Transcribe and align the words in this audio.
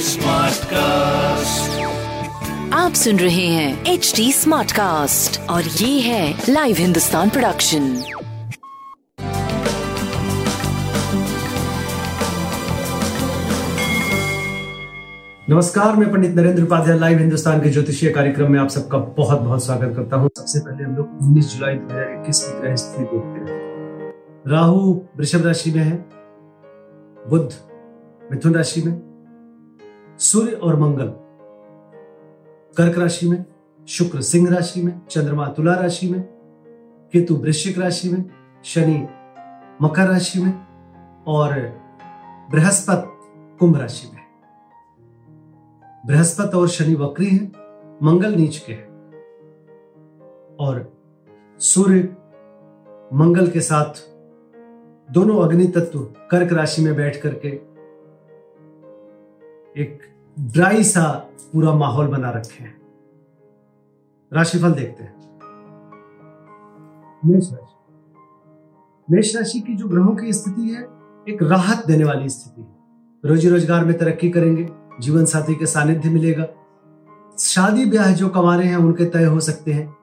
Smart 0.00 0.64
cast 0.64 1.80
आप 2.74 2.92
सुन 2.92 3.18
रहे 3.18 3.46
हैं 3.46 3.84
एच 3.84 4.12
डी 4.16 4.32
स्मार्ट 4.32 4.72
कास्ट 4.72 5.40
और 5.40 5.62
ये 5.62 6.00
है 6.00 6.42
लाइव 6.48 6.76
हिंदुस्तान 6.76 7.30
प्रोडक्शन 7.30 8.02
नमस्कार 15.50 15.96
मैं 15.96 16.12
पंडित 16.12 16.30
नरेंद्र 16.30 16.62
उपाध्याय 16.62 16.98
लाइव 16.98 17.18
हिंदुस्तान 17.18 17.60
के 17.60 17.70
ज्योतिषीय 17.70 18.10
कार्यक्रम 18.10 18.52
में 18.52 18.60
आप 18.60 18.68
सबका 18.68 18.98
बहुत 18.98 19.40
बहुत 19.40 19.64
स्वागत 19.64 19.96
करता 19.96 20.16
हूँ। 20.16 20.30
सबसे 20.38 20.58
पहले 20.58 20.84
हम 20.84 20.96
लोग 20.96 21.34
19 21.34 21.44
जुलाई 21.44 21.74
2021 21.74 22.40
की 22.40 22.60
ग्रह 22.60 22.76
स्थिति 22.76 23.04
देखते 23.04 23.52
हैं। 23.52 23.58
राहु 24.48 25.00
वृषभ 25.16 25.46
राशि 25.46 25.70
में 25.70 25.82
है 25.82 26.15
बुद्ध 27.28 27.52
मिथुन 28.32 28.54
राशि 28.54 28.82
में, 28.82 30.16
सूर्य 30.18 30.52
और 30.52 30.76
मंगल, 30.80 31.08
कर्क 32.76 32.98
राशि 32.98 33.28
में, 33.28 33.44
शुक्र 33.86 34.20
सिंह 34.20 34.48
राशि 34.54 34.82
में, 34.82 35.00
चंद्रमा 35.06 35.46
तुला 35.48 35.74
राशि 35.74 36.08
में, 36.08 36.22
केतु 37.12 37.34
वृश्चिक 37.34 37.78
राशि 37.78 38.08
में, 38.08 38.24
शनि 38.64 39.06
मकर 39.82 40.06
राशि 40.06 40.40
में 40.40 40.52
और 41.24 41.54
बृहस्पति 42.50 43.56
कुंभ 43.58 43.76
राशि 43.76 44.10
में 44.14 44.22
बृहस्पति 46.06 46.56
और 46.56 46.68
शनि 46.68 46.94
वक्री 46.94 47.26
हैं, 47.26 47.52
मंगल 48.02 48.34
नीच 48.34 48.58
के 48.58 48.72
हैं 48.72 48.86
और 50.60 50.92
सूर्य 51.60 52.02
मंगल 53.12 53.50
के 53.50 53.60
साथ 53.60 54.02
दोनों 55.12 55.42
अग्नि 55.42 55.66
तत्व 55.66 55.98
कर्क 56.30 56.52
राशि 56.52 56.82
में 56.82 56.96
बैठ 56.96 57.22
करके 57.22 57.48
एक 59.82 59.98
ड्राई 60.38 60.84
सा 60.84 61.30
पूरा 61.52 61.72
माहौल 61.72 62.06
बना 62.06 62.30
रखे 62.30 62.64
हैं। 62.64 62.80
राशिफल 64.32 64.72
देखते 64.72 65.04
हैं। 65.04 65.14
मेष 67.24 67.52
राशि। 67.52 67.74
मेष 69.10 69.36
राशि 69.36 69.60
की 69.60 69.74
जो 69.74 69.88
ग्रहों 69.88 70.16
की 70.16 70.32
स्थिति 70.32 70.62
है, 70.62 70.82
एक 71.28 71.42
राहत 71.42 71.86
देने 71.86 72.04
वाली 72.04 72.28
स्थिति 72.28 72.60
है। 72.60 72.76
रोजी 73.24 73.48
रोज़गार 73.48 73.84
में 73.84 73.98
तरक्की 73.98 74.30
करेंगे, 74.30 74.68
जीवन 75.00 75.24
साथी 75.24 75.54
के 75.54 75.66
सानिध्य 75.66 76.10
मिलेगा। 76.10 76.46
शादी 77.38 77.84
ब्याह 77.84 78.12
जो 78.12 78.28
कमा 78.28 78.56
रहे 78.56 78.66
हैं, 78.66 78.76
उनके 78.76 79.04
तय 79.04 79.24
हो 79.24 79.40
सकते 79.40 79.72
हैं। 79.72 79.96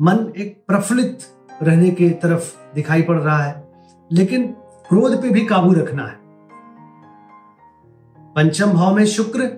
मन 0.00 0.32
एक 0.36 0.64
प्रफुल्लित 0.66 1.18
रहने 1.62 1.90
की 1.90 2.10
तरफ़ 2.10 2.74
दिखाई 2.74 3.02
पड़ 3.02 3.18
रहा 3.18 3.38
है, 3.38 3.68
लेकिन 4.12 4.46
क्रोध 4.88 5.22
पे 5.22 5.30
भी 5.30 5.44
काबू 5.46 5.72
रखना 5.72 6.06
है। 6.06 6.18
पंचम 8.34 8.72
भाव 8.72 8.94
में 8.96 9.04
शुक्र 9.06 9.50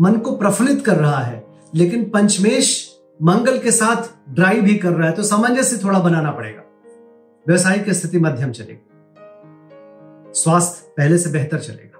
मन 0.00 0.16
को 0.16 0.36
प्रफुल्लित 0.36 0.84
कर 0.86 0.96
रहा 0.96 1.18
है, 1.18 1.44
लेकिन 1.74 2.10
पंचमेश 2.10 2.98
मंगल 3.22 3.58
के 3.58 3.70
साथ 3.70 4.34
ड्राई 4.34 4.60
भी 4.60 4.74
कर 4.74 4.92
रहा 4.92 5.08
है 5.08 5.14
तो 5.14 5.22
सामंजस्य 5.22 5.80
थोड़ा 5.84 5.98
बनाना 5.98 6.30
पड़ेगा। 6.30 6.62
व्यवसायिक 7.46 7.90
स्थिति 7.90 8.18
मध्यम 8.18 8.52
चलेगी। 8.52 8.88
स्वास्थ्य 10.34 10.92
पहले 10.96 11.18
से 11.18 11.30
बेहतर 11.30 11.58
चलेगा। 11.58 11.98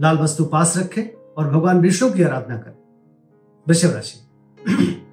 लाल 0.00 0.18
वस्तु 0.18 0.44
पास 0.44 0.76
रखें 0.76 1.02
और 1.38 1.50
भगवान 1.50 1.80
विष्णु 1.80 2.10
की 2.10 2.22
आराधना 2.22 2.56
करें। 2.56 2.76
वृषभ 3.68 3.94
राशि। 3.94 5.03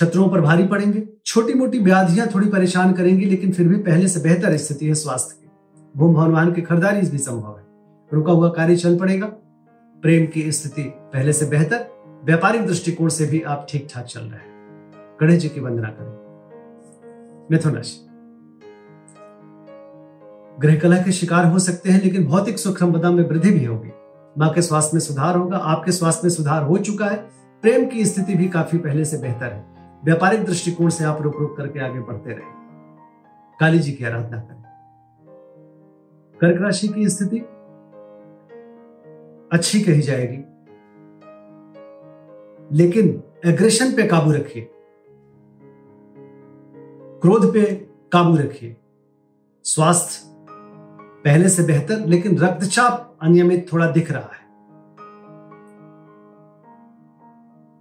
शत्रुओं 0.00 0.28
पर 0.28 0.40
भारी 0.40 0.66
पड़ेंगे। 0.66 1.02
छोटी 1.26 1.54
मोटी 1.54 1.78
व्याधियाँ 1.78 2.26
थोड़ी 2.34 2.48
परेशान 2.48 2.92
करेंगी, 2.92 3.24
लेकिन 3.24 3.52
फिर 3.52 3.68
भी 3.68 3.76
पहले 3.76 4.08
से 4.08 4.20
बेहतर 4.20 4.56
स्थिति 4.56 4.86
है 4.86 4.94
स्वास्थ्य 4.94 5.36
की। 5.40 5.50
भूम 5.96 6.14
भवन 6.14 6.30
वाहन 6.30 6.52
की 6.52 6.62
खरीदारी 6.62 7.00
भी 7.00 7.18
संभव 7.18 7.58
है। 7.58 7.64
रुका 8.12 8.32
हुआ 8.32 8.48
कार्य 8.48 8.76
चल 8.76 8.98
पड़ेगा। 8.98 9.26
प्रेम 10.02 10.26
की 10.26 10.52
स्थिति 10.52 10.82
पहले 10.82 11.32
से 11.32 11.46
बेहतर, 11.46 11.86
व्यापारिक 12.24 12.66
दृष्टिकोण 12.66 13.08
से 13.08 13.26
भी 13.26 13.40
आप 13.40 13.66
ठीक 13.70 13.88
ठाक 13.94 14.04
चल 14.04 14.20
रहे 14.20 14.40
हैं। 14.40 15.16
गणेश 15.20 15.42
जी 15.42 15.48
की 15.48 15.60
वंदना 15.60 15.88
करें। 15.88 17.48
मिथुन 17.50 17.72
राशि 17.72 18.00
गृह 20.60 20.78
कला 20.78 20.96
के 20.96 21.12
शिकार 21.12 21.46
हो 21.46 21.58
सकते 21.58 21.90
हैं, 21.90 22.02
लेकिन 22.02 22.26
भौतिक 22.26 22.58
सुख 22.58 22.78
संपदा 22.78 23.10
में 23.10 23.28
वृद्धि 23.28 23.50
भी 23.50 23.64
होगी। 23.64 23.90
माँ 24.38 24.52
के 24.52 24.62
स्वास्थ्य 24.62 24.90
में 24.94 25.00
सुधार 25.00 25.36
होगा, 25.36 25.56
आपके 25.56 25.92
स्वास्थ्य 25.92 26.20
में 26.24 26.30
सुधार 26.30 26.62
हो 26.62 26.78
चुका 26.78 27.06
है। 27.06 27.16
प्रेम 27.62 27.86
की 27.86 28.04
स्थिति 28.04 28.34
भी 28.34 28.48
काफ़ी 28.48 28.78
पहले 28.78 29.04
से 29.04 29.18
बेहतर 29.18 29.46
है। 29.46 29.75
व्यापारिक 30.06 30.44
दृष्टिकोण 30.44 30.88
से 30.88 31.04
आप 31.04 31.22
रुक 31.22 31.36
रुक 31.36 31.56
करके 31.56 31.80
आगे 31.80 32.00
बढ़ते 32.00 32.30
रहे। 32.30 32.56
काली 33.60 33.78
जी 33.78 33.92
की 33.92 34.04
आराधना 34.04 34.40
करें। 34.40 34.62
कर्क 36.40 36.62
राशि 36.62 36.88
की 36.88 37.08
स्थिति? 37.08 37.38
अच्छी 39.52 39.80
कही 39.80 40.00
जाएगी। 40.00 40.38
लेकिन 42.72 43.22
एग्रेशन 43.46 43.96
पे 43.96 44.06
काबू 44.06 44.32
रखिए। 44.32 44.70
क्रोध 47.22 47.52
पे 47.52 47.74
काबू 48.12 48.36
रखिए। 48.36 48.76
स्वास्थ्य 49.64 50.36
पहले 51.24 51.48
से 51.48 51.62
बेहतर, 51.62 51.96
लेकिन 51.96 52.38
रक्तचाप 52.38 53.18
अनियमित 53.22 53.72
थोड़ा 53.72 53.90
दिख 53.90 54.10
रहा 54.10 54.30
है। 54.32 54.46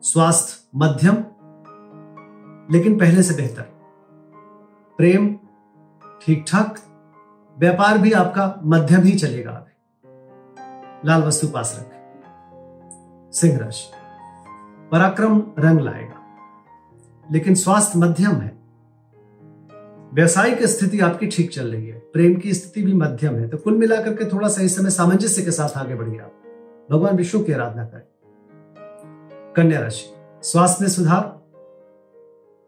स्वास्थ्य 0.02 0.70
मध्यम 0.76 1.16
लेकिन 2.72 3.00
पहले 3.00 3.24
से 3.24 3.34
बेहतर। 3.34 3.62
प्रेम 4.98 5.40
ठीक 6.22 6.46
ठाक 6.48 6.80
व्यापार 7.60 7.98
भी 7.98 8.12
आपका 8.12 8.62
मध्यम 8.64 9.02
ही 9.02 9.12
चलेगा 9.12 9.52
अभी 9.52 9.72
लाल 11.08 11.24
वस्तु 11.24 11.48
पास 11.48 11.78
रखें। 11.80 11.96
सिंह 13.34 13.58
राशि 13.58 13.92
पराक्रम 14.92 15.44
रंग 15.60 15.80
लाएगा। 15.80 16.22
लेकिन 17.32 17.56
स्वास्थ्य 17.56 18.00
मध्यम 18.00 18.32
है। 18.32 18.58
व्यवसायिक 20.14 20.64
स्थिति 20.64 21.00
आपकी 21.00 21.28
ठीक 21.28 21.54
चल 21.54 21.72
रही 21.72 21.88
है। 21.88 22.00
प्रेम 22.00 22.40
की 22.40 22.54
स्थिति 22.54 22.82
भी 22.82 22.94
मध्यम 22.94 23.36
है। 23.36 23.50
तो 23.50 23.58
कुल 23.58 23.78
मिलाकर 23.78 24.14
के 24.14 24.34
थोड़ा 24.34 24.48
सा 24.48 24.62
इस 24.62 24.76
समय 24.76 24.90
सामंजस्य 24.90 25.42
के 25.42 25.52
साथ 25.52 25.78
आगे 25.78 25.96
बढ़िए 25.96 26.20
आप। 26.20 26.34
भगवान 26.92 27.16
विष्णु 27.16 27.44
की 27.44 27.54
आराधना 27.54 27.86
करें। 27.86 28.04
कन्या 29.54 29.80
राशि, 29.80 30.06
स्वास्थ्य 30.44 30.78
में 30.82 30.90
सुधार 30.90 31.45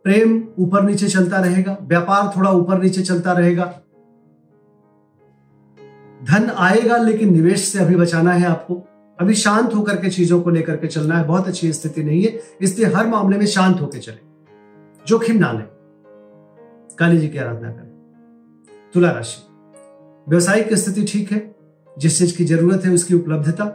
प्रेम 0.08 0.44
ऊपर 0.60 0.84
नीचे 0.84 1.08
चलता 1.08 1.40
रहेगा, 1.40 1.78
व्यापार 1.82 2.32
थोड़ा 2.38 2.52
ऊपर 2.52 2.82
नीचे 2.82 3.02
चलता 3.02 3.32
रहेगा। 3.34 3.66
धन 6.24 6.50
आएगा, 6.58 6.98
लेकिन 6.98 7.34
निवेश 7.34 7.64
से 7.64 7.80
अभी 7.80 7.96
बचाना 7.96 8.32
है 8.32 8.46
आपको। 8.46 8.76
अभी 9.20 9.34
शांत 9.34 9.76
होकर 9.76 9.96
के 9.96 10.10
चीज़ों 10.10 10.42
को 10.42 10.50
लेकर 10.50 10.76
के 10.76 10.88
चलना 10.88 11.18
है, 11.18 11.24
बहुत 11.24 11.48
अच्छी 11.48 11.74
स्थिति 11.74 12.04
नहीं 12.04 12.22
है। 12.24 12.40
इसलिए 12.62 12.88
हर 12.88 13.08
मामले 13.08 13.38
में 13.38 13.46
शांत 13.46 13.82
होकर 13.82 13.98
चले, 13.98 14.20
जोखिम 15.08 15.38
ना 15.38 15.52
लें। 15.52 15.66
काली 17.00 17.18
जी 17.18 17.28
की 17.28 17.38
आराधना 17.38 17.72
करें। 17.72 17.92
तुला 18.94 19.12
राशि, 19.12 19.42
व्यवसायिक 20.28 20.74
स्थिति 20.74 21.04
ठीक 21.04 21.32
है, 21.32 21.56
जिस 21.98 22.18
चीज़ 22.20 22.38
की 22.38 22.46
ज़रूरत 22.46 22.86
है 22.86 22.94
उसकी 22.94 23.16
उपलब्धता। 23.16 23.66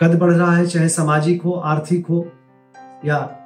कद 0.00 0.18
बढ़ 0.18 0.34
रहा 0.34 0.52
है, 0.52 0.66
चाहे 0.66 0.88
सामाजिक 0.88 1.42
हो, 1.42 1.52
आर्थिक 1.52 2.06
हो, 2.06 2.26
या 3.04 3.38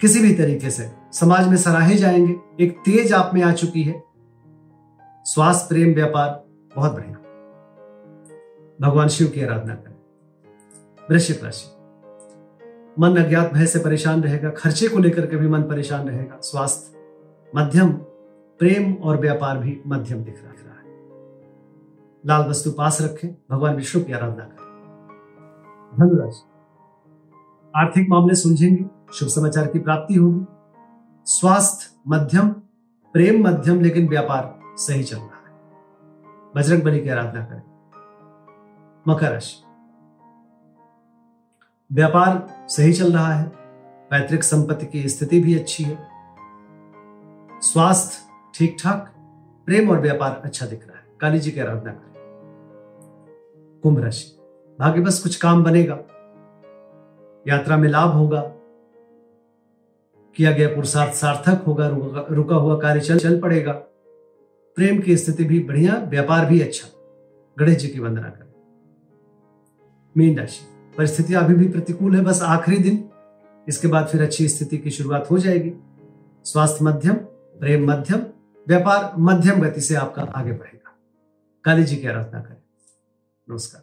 किसी 0.00 0.20
भी 0.20 0.34
तरीके 0.34 0.70
से। 0.70 0.92
समाज 1.12 1.48
में 1.48 1.56
सराहे 1.56 1.96
जाएँगे। 1.96 2.64
एक 2.64 2.78
तेज 2.78 3.12
आप 3.12 3.30
में 3.34 3.42
आ 3.42 3.52
चुकी 3.52 3.82
है। 3.82 4.04
स्वास्थ्य 5.24 5.68
प्रेम, 5.68 5.94
व्यापार, 5.94 6.44
बहुत 6.76 6.92
बढ़िया। 6.92 7.12
भगवान 8.80 9.08
शिव 9.08 9.28
की 9.28 9.42
आराधना 9.42 9.74
करें। 9.74 9.96
वृश्चिक 11.10 11.44
राशि। 11.44 11.76
मन 12.98 13.16
अज्ञात 13.16 13.52
भय 13.52 13.66
से 13.66 13.78
परेशान 13.78 14.22
रहेगा। 14.22 14.50
खर्चे 14.50 14.88
को 14.88 14.98
लेकर 14.98 15.26
के 15.26 15.36
भी 15.36 15.48
मन 15.48 15.62
परेशान 15.62 16.08
रहेगा। 16.08 16.40
स्वास्थ्य, 16.40 16.98
मध्यम, 17.56 17.92
प्रेम 18.58 18.94
और 18.94 19.20
व्यापार 19.20 19.58
भी 19.58 19.80
मध्यम 19.86 20.24
दिख 20.24 20.42
रहा 20.42 20.52
है। 20.52 20.56
लाल 22.26 22.50
वस्तु 22.50 22.70
पास 22.70 23.02
रखें। 23.02 23.36
भगवान 23.50 23.76
विष्णु 23.76 24.04
की 24.04 24.12
आराधना 24.12 24.44
करें। 24.44 24.66
धनुराशि 26.00 26.42
आर्थिक 27.76 28.06
मामले 28.08 28.34
सुलझेंगे। 28.34 28.95
शुभ 29.12 29.28
समाचार 29.28 29.66
की 29.66 29.78
प्राप्ति 29.78 30.14
होगी। 30.14 30.44
स्वास्थ्य 31.24 32.00
मध्यम, 32.08 32.48
प्रेम 33.12 33.48
मध्यम, 33.48 33.80
लेकिन 33.80 34.08
व्यापार 34.08 34.60
सही 34.64 35.04
चल 35.04 35.16
रहा 35.16 35.24
है। 35.24 35.60
बजरंग 36.56 36.82
बली 36.82 37.00
की 37.00 37.08
आराधना 37.08 37.44
करें। 37.44 37.62
मकर 39.08 39.32
राशि। 39.32 39.62
व्यापार 41.92 42.48
सही 42.68 42.92
चल 42.92 43.12
रहा 43.12 43.34
है। 43.34 43.52
पैतृक 44.10 44.42
संपत्ति 44.42 44.86
की 44.86 45.08
स्थिति 45.08 45.40
भी 45.40 45.58
अच्छी 45.58 45.84
है। 45.84 46.08
स्वास्थ्य 47.60 48.16
ठीक 48.54 48.76
ठाक 48.82 49.12
प्रेम 49.66 49.90
और 49.90 50.00
व्यापार 50.00 50.42
अच्छा 50.44 50.66
दिख 50.66 50.88
रहा 50.88 50.98
है। 50.98 51.04
काली 51.20 51.38
जी 51.38 51.50
की 51.50 51.60
आराधना 51.60 51.92
करें। 51.92 52.16
कुंभ 53.82 53.98
राशि। 53.98 54.38
भाग्य 54.80 55.00
बस 55.00 55.22
कुछ 55.22 55.36
काम 55.36 55.64
बनेगा। 55.64 55.98
यात्रा 57.48 57.76
में 57.76 57.88
लाभ 57.88 58.08
होगा। 58.08 58.52
किया 60.36 60.50
गया 60.52 60.68
पुरुषार्थ 60.68 61.12
सार्थक 61.12 61.62
होगा 61.66 61.86
रुका, 62.30 62.54
हुआ 62.54 62.78
कार्य 62.78 63.00
चल 63.00 63.18
चल 63.18 63.40
पड़ेगा। 63.40 63.72
प्रेम 64.76 65.00
की 65.00 65.16
स्थिति 65.16 65.44
भी 65.44 65.60
बढ़िया 65.60 65.94
व्यापार 66.04 66.46
भी 66.46 66.60
अच्छा। 66.60 66.88
गणेश 67.58 67.76
जी 67.76 67.88
की 67.88 68.00
वंदना 68.00 68.28
करें। 68.28 68.52
मीन 70.16 70.38
राशि। 70.38 70.64
परिस्थितियाँ 70.98 71.44
अभी 71.44 71.54
भी 71.54 71.68
प्रतिकूल 71.68 72.16
है 72.16 72.22
बस 72.22 72.42
आखिरी 72.42 72.78
दिन। 72.78 73.08
इसके 73.68 73.88
बाद 73.88 74.06
फिर 74.06 74.22
अच्छी 74.22 74.48
स्थिति 74.48 74.78
की 74.78 74.90
शुरुआत 74.90 75.30
हो 75.30 75.38
जाएगी। 75.38 75.72
स्वास्थ्य 76.44 76.84
मध्यम 76.84 77.14
प्रेम 77.60 77.90
मध्यम 77.90 78.20
व्यापार 78.68 79.12
मध्यम 79.18 79.60
गति 79.60 79.80
से 79.80 79.94
आपका 79.94 80.22
आगे 80.22 80.52
बढ़ेगा। 80.52 80.94
काली 81.64 81.84
जी 81.84 81.96
की 81.96 82.06
आराधना 82.06 82.40
करें। 82.40 82.62
नमस्कार। 83.48 83.82